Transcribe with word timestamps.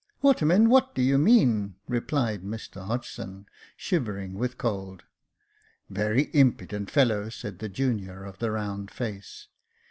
""Waterman, 0.23 0.67
what 0.67 0.95
do 0.95 1.01
you 1.03 1.19
mean?" 1.19 1.75
replied 1.87 2.41
Mr 2.41 2.83
Hodgson, 2.87 3.45
shivering 3.77 4.33
with 4.33 4.57
cold." 4.57 5.03
Very 5.91 6.31
impudent 6.33 6.89
fellow," 6.89 7.29
said 7.29 7.59
the 7.59 7.69
junior, 7.69 8.23
of 8.23 8.39
the 8.39 8.49
round 8.49 8.89
face. 8.89 9.47